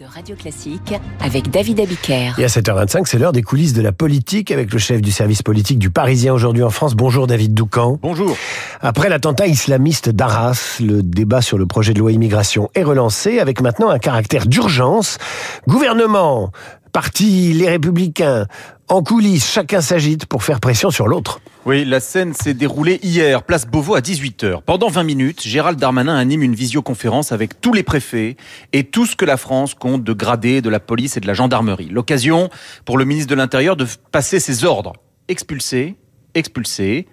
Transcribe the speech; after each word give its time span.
de 0.00 0.06
Radio 0.06 0.34
Classique 0.34 0.94
avec 1.20 1.50
David 1.50 1.78
Abiker. 1.80 2.32
Et 2.38 2.44
à 2.44 2.46
7h25, 2.46 3.02
c'est 3.06 3.18
l'heure 3.18 3.32
des 3.32 3.42
coulisses 3.42 3.74
de 3.74 3.82
la 3.82 3.92
politique 3.92 4.50
avec 4.50 4.72
le 4.72 4.78
chef 4.78 5.02
du 5.02 5.10
service 5.10 5.42
politique 5.42 5.78
du 5.78 5.90
Parisien 5.90 6.32
aujourd'hui 6.32 6.62
en 6.62 6.70
France. 6.70 6.94
Bonjour 6.94 7.26
David 7.26 7.52
Doucan. 7.52 7.98
Bonjour. 8.00 8.34
Après 8.80 9.10
l'attentat 9.10 9.46
islamiste 9.46 10.08
d'Arras, 10.08 10.78
le 10.80 11.02
débat 11.02 11.42
sur 11.42 11.58
le 11.58 11.66
projet 11.66 11.92
de 11.92 11.98
loi 11.98 12.12
immigration 12.12 12.70
est 12.74 12.82
relancé 12.82 13.40
avec 13.40 13.60
maintenant 13.60 13.90
un 13.90 13.98
caractère 13.98 14.46
d'urgence. 14.46 15.18
Gouvernement, 15.68 16.50
parti, 16.92 17.52
les 17.52 17.68
républicains, 17.68 18.46
en 18.88 19.02
coulisses, 19.02 19.50
chacun 19.50 19.82
s'agite 19.82 20.24
pour 20.24 20.44
faire 20.44 20.60
pression 20.60 20.90
sur 20.90 21.08
l'autre. 21.08 21.40
Oui, 21.66 21.84
la 21.84 22.00
scène 22.00 22.32
s'est 22.32 22.54
déroulée 22.54 22.98
hier, 23.02 23.42
place 23.42 23.66
Beauvau 23.66 23.94
à 23.94 24.00
18h. 24.00 24.62
Pendant 24.62 24.88
20 24.88 25.02
minutes, 25.02 25.42
Gérald 25.42 25.78
Darmanin 25.78 26.16
anime 26.16 26.42
une 26.42 26.54
visioconférence 26.54 27.32
avec 27.32 27.60
tous 27.60 27.74
les 27.74 27.82
préfets 27.82 28.38
et 28.72 28.84
tout 28.84 29.04
ce 29.04 29.14
que 29.14 29.26
la 29.26 29.36
France 29.36 29.74
compte 29.74 30.02
de 30.02 30.12
gradés 30.14 30.62
de 30.62 30.70
la 30.70 30.80
police 30.80 31.18
et 31.18 31.20
de 31.20 31.26
la 31.26 31.34
gendarmerie. 31.34 31.90
L'occasion 31.90 32.48
pour 32.86 32.96
le 32.96 33.04
ministre 33.04 33.28
de 33.28 33.34
l'Intérieur 33.34 33.76
de 33.76 33.86
passer 34.10 34.40
ses 34.40 34.64
ordres. 34.64 34.94
Expulser, 35.28 35.96
expulser, 36.34 37.06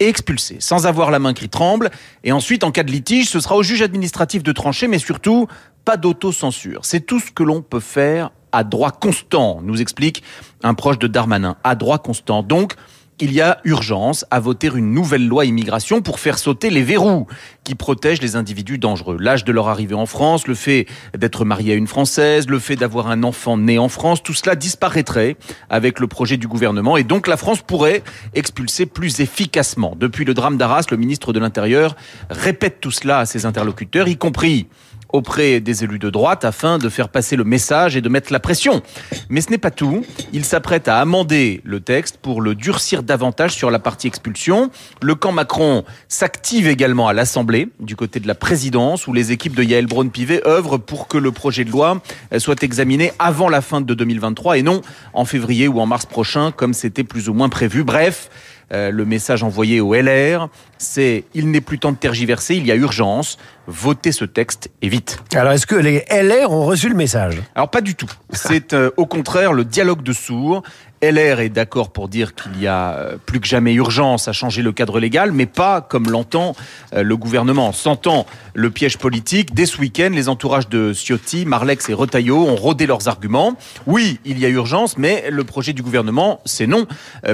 et 0.00 0.06
expulser, 0.06 0.58
sans 0.60 0.86
avoir 0.86 1.10
la 1.10 1.18
main 1.18 1.32
qui 1.32 1.48
tremble. 1.48 1.90
Et 2.24 2.30
ensuite, 2.30 2.64
en 2.64 2.70
cas 2.70 2.82
de 2.82 2.92
litige, 2.92 3.30
ce 3.30 3.40
sera 3.40 3.56
au 3.56 3.62
juge 3.62 3.82
administratif 3.82 4.42
de 4.42 4.52
trancher, 4.52 4.86
mais 4.86 4.98
surtout, 4.98 5.48
pas 5.86 5.96
d'autocensure. 5.96 6.84
C'est 6.84 7.00
tout 7.00 7.20
ce 7.20 7.30
que 7.30 7.42
l'on 7.42 7.62
peut 7.62 7.80
faire 7.80 8.30
à 8.52 8.64
droit 8.64 8.90
constant, 8.90 9.60
nous 9.62 9.80
explique 9.80 10.22
un 10.62 10.74
proche 10.74 10.98
de 10.98 11.06
Darmanin. 11.06 11.56
À 11.64 11.74
droit 11.74 11.98
constant. 11.98 12.42
Donc, 12.42 12.74
il 13.20 13.32
y 13.32 13.40
a 13.40 13.58
urgence 13.64 14.24
à 14.30 14.40
voter 14.40 14.70
une 14.74 14.92
nouvelle 14.92 15.26
loi 15.26 15.44
immigration 15.44 16.02
pour 16.02 16.20
faire 16.20 16.38
sauter 16.38 16.70
les 16.70 16.82
verrous 16.82 17.26
qui 17.64 17.74
protègent 17.74 18.22
les 18.22 18.36
individus 18.36 18.78
dangereux. 18.78 19.16
L'âge 19.18 19.44
de 19.44 19.52
leur 19.52 19.68
arrivée 19.68 19.94
en 19.94 20.06
France, 20.06 20.46
le 20.46 20.54
fait 20.54 20.86
d'être 21.16 21.44
marié 21.44 21.72
à 21.72 21.76
une 21.76 21.86
Française, 21.86 22.48
le 22.48 22.58
fait 22.58 22.76
d'avoir 22.76 23.08
un 23.08 23.22
enfant 23.22 23.56
né 23.56 23.78
en 23.78 23.88
France, 23.88 24.22
tout 24.22 24.34
cela 24.34 24.54
disparaîtrait 24.54 25.36
avec 25.70 26.00
le 26.00 26.06
projet 26.06 26.36
du 26.36 26.48
gouvernement 26.48 26.96
et 26.96 27.04
donc 27.04 27.26
la 27.26 27.36
France 27.36 27.62
pourrait 27.62 28.02
expulser 28.34 28.86
plus 28.86 29.20
efficacement. 29.20 29.94
Depuis 29.98 30.24
le 30.24 30.34
drame 30.34 30.56
d'Arras, 30.56 30.86
le 30.90 30.96
ministre 30.96 31.32
de 31.32 31.40
l'Intérieur 31.40 31.96
répète 32.30 32.80
tout 32.80 32.90
cela 32.90 33.18
à 33.18 33.26
ses 33.26 33.46
interlocuteurs, 33.46 34.08
y 34.08 34.16
compris 34.16 34.66
auprès 35.10 35.60
des 35.60 35.84
élus 35.84 35.98
de 35.98 36.10
droite 36.10 36.44
afin 36.44 36.78
de 36.78 36.88
faire 36.88 37.08
passer 37.08 37.36
le 37.36 37.44
message 37.44 37.96
et 37.96 38.00
de 38.00 38.08
mettre 38.08 38.32
la 38.32 38.40
pression. 38.40 38.82
Mais 39.28 39.40
ce 39.40 39.50
n'est 39.50 39.58
pas 39.58 39.70
tout. 39.70 40.04
Il 40.32 40.44
s'apprête 40.44 40.88
à 40.88 40.98
amender 40.98 41.60
le 41.64 41.80
texte 41.80 42.18
pour 42.20 42.40
le 42.40 42.54
durcir 42.54 43.02
davantage 43.02 43.52
sur 43.52 43.70
la 43.70 43.78
partie 43.78 44.06
expulsion. 44.06 44.70
Le 45.02 45.14
camp 45.14 45.32
Macron 45.32 45.84
s'active 46.08 46.68
également 46.68 47.08
à 47.08 47.12
l'Assemblée, 47.12 47.68
du 47.80 47.96
côté 47.96 48.20
de 48.20 48.26
la 48.26 48.34
présidence, 48.34 49.06
où 49.06 49.12
les 49.12 49.32
équipes 49.32 49.56
de 49.56 49.62
Yael 49.62 49.86
Braun-Pivet 49.86 50.46
œuvrent 50.46 50.78
pour 50.78 51.08
que 51.08 51.18
le 51.18 51.32
projet 51.32 51.64
de 51.64 51.70
loi 51.70 52.00
soit 52.38 52.62
examiné 52.62 53.12
avant 53.18 53.48
la 53.48 53.60
fin 53.60 53.80
de 53.80 53.94
2023 53.94 54.58
et 54.58 54.62
non 54.62 54.82
en 55.14 55.24
février 55.24 55.68
ou 55.68 55.80
en 55.80 55.86
mars 55.86 56.06
prochain, 56.06 56.52
comme 56.52 56.74
c'était 56.74 57.04
plus 57.04 57.28
ou 57.28 57.34
moins 57.34 57.48
prévu. 57.48 57.84
Bref, 57.84 58.30
euh, 58.72 58.90
le 58.90 59.04
message 59.06 59.42
envoyé 59.42 59.80
au 59.80 59.94
LR, 59.94 60.48
c'est 60.76 61.24
il 61.34 61.50
n'est 61.50 61.62
plus 61.62 61.78
temps 61.78 61.92
de 61.92 61.96
tergiverser, 61.96 62.56
il 62.56 62.66
y 62.66 62.72
a 62.72 62.74
urgence, 62.74 63.38
votez 63.68 64.12
ce 64.12 64.24
texte 64.24 64.70
et 64.80 64.88
vite. 64.88 65.18
Alors 65.34 65.52
est-ce 65.52 65.66
que 65.66 65.76
les 65.76 66.04
LR 66.10 66.50
ont 66.50 66.64
reçu 66.64 66.88
le 66.88 66.94
message? 66.94 67.40
Alors 67.54 67.70
pas 67.70 67.82
du 67.82 67.94
tout. 67.94 68.10
C'est 68.32 68.72
euh, 68.72 68.90
au 68.96 69.04
contraire 69.04 69.52
le 69.52 69.64
dialogue 69.64 70.02
de 70.02 70.12
sourds. 70.12 70.62
LR 71.00 71.38
est 71.38 71.50
d'accord 71.50 71.90
pour 71.90 72.08
dire 72.08 72.34
qu'il 72.34 72.60
y 72.60 72.66
a 72.66 72.94
euh, 72.94 73.18
plus 73.24 73.38
que 73.38 73.46
jamais 73.46 73.72
urgence 73.74 74.26
à 74.26 74.32
changer 74.32 74.62
le 74.62 74.72
cadre 74.72 74.98
légal, 74.98 75.30
mais 75.30 75.46
pas 75.46 75.80
comme 75.80 76.10
l'entend 76.10 76.56
le 76.92 77.16
gouvernement. 77.16 77.72
Sentant 77.72 78.26
le 78.54 78.70
piège 78.70 78.98
politique, 78.98 79.54
dès 79.54 79.66
ce 79.66 79.78
week-end, 79.78 80.10
les 80.12 80.28
entourages 80.28 80.68
de 80.68 80.92
Ciotti, 80.92 81.44
Marlex 81.44 81.88
et 81.88 81.94
Retailleau 81.94 82.38
ont 82.38 82.56
rodé 82.56 82.86
leurs 82.86 83.06
arguments. 83.06 83.54
Oui, 83.86 84.18
il 84.24 84.38
y 84.40 84.46
a 84.46 84.48
urgence, 84.48 84.98
mais 84.98 85.26
le 85.30 85.44
projet 85.44 85.72
du 85.72 85.82
gouvernement, 85.82 86.40
c'est 86.44 86.66
non, 86.66 86.86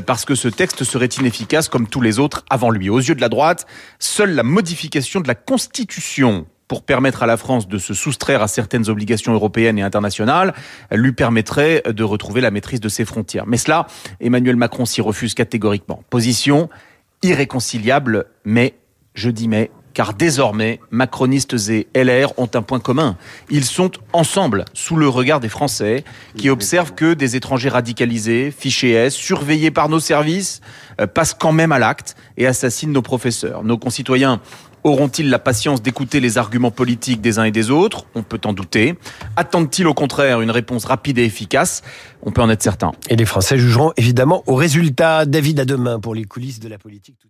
parce 0.04 0.24
que 0.24 0.34
ce 0.34 0.48
texte 0.48 0.84
serait 0.84 1.06
inefficace 1.06 1.68
comme 1.68 1.86
tous 1.86 2.00
les 2.00 2.18
autres 2.18 2.44
avant 2.50 2.70
lui. 2.70 2.90
Aux 2.90 2.98
yeux 2.98 3.14
de 3.14 3.20
la 3.20 3.28
droite, 3.28 3.66
seule 3.98 4.34
la 4.34 4.42
modification 4.42 5.20
de 5.20 5.28
la 5.28 5.34
Constitution 5.34 6.23
pour 6.68 6.82
permettre 6.82 7.22
à 7.22 7.26
la 7.26 7.36
France 7.36 7.68
de 7.68 7.78
se 7.78 7.94
soustraire 7.94 8.42
à 8.42 8.48
certaines 8.48 8.88
obligations 8.88 9.32
européennes 9.32 9.78
et 9.78 9.82
internationales, 9.82 10.54
lui 10.90 11.12
permettrait 11.12 11.82
de 11.86 12.02
retrouver 12.02 12.40
la 12.40 12.50
maîtrise 12.50 12.80
de 12.80 12.88
ses 12.88 13.04
frontières. 13.04 13.46
Mais 13.46 13.58
cela, 13.58 13.86
Emmanuel 14.20 14.56
Macron 14.56 14.86
s'y 14.86 15.00
refuse 15.00 15.34
catégoriquement. 15.34 16.02
Position 16.10 16.70
irréconciliable, 17.22 18.26
mais, 18.44 18.74
je 19.14 19.30
dis 19.30 19.48
mais, 19.48 19.70
car 19.94 20.12
désormais, 20.12 20.80
macronistes 20.90 21.54
et 21.70 21.86
LR 21.94 22.38
ont 22.38 22.50
un 22.52 22.62
point 22.62 22.80
commun. 22.80 23.16
Ils 23.48 23.64
sont 23.64 23.92
ensemble, 24.12 24.64
sous 24.74 24.96
le 24.96 25.08
regard 25.08 25.40
des 25.40 25.48
Français, 25.48 26.04
qui 26.36 26.50
observent 26.50 26.94
que 26.94 27.14
des 27.14 27.36
étrangers 27.36 27.68
radicalisés, 27.68 28.50
fichés 28.50 28.90
S, 28.90 29.14
surveillés 29.14 29.70
par 29.70 29.88
nos 29.88 30.00
services, 30.00 30.60
euh, 31.00 31.06
passent 31.06 31.34
quand 31.34 31.52
même 31.52 31.72
à 31.72 31.78
l'acte 31.78 32.16
et 32.36 32.46
assassinent 32.46 32.92
nos 32.92 33.02
professeurs. 33.02 33.62
Nos 33.62 33.78
concitoyens 33.78 34.40
Auront-ils 34.84 35.30
la 35.30 35.38
patience 35.38 35.80
d'écouter 35.80 36.20
les 36.20 36.36
arguments 36.36 36.70
politiques 36.70 37.22
des 37.22 37.38
uns 37.38 37.44
et 37.44 37.50
des 37.50 37.70
autres? 37.70 38.04
On 38.14 38.22
peut 38.22 38.40
en 38.44 38.52
douter. 38.52 38.96
Attendent-ils 39.34 39.86
au 39.86 39.94
contraire 39.94 40.42
une 40.42 40.50
réponse 40.50 40.84
rapide 40.84 41.18
et 41.18 41.24
efficace? 41.24 41.82
On 42.22 42.32
peut 42.32 42.42
en 42.42 42.50
être 42.50 42.62
certain. 42.62 42.92
Et 43.08 43.16
les 43.16 43.24
Français 43.24 43.56
jugeront 43.56 43.92
évidemment 43.96 44.44
au 44.46 44.54
résultat. 44.54 45.24
David, 45.24 45.60
à 45.60 45.64
demain 45.64 45.98
pour 46.00 46.14
les 46.14 46.24
coulisses 46.24 46.60
de 46.60 46.68
la 46.68 46.76
politique. 46.76 47.26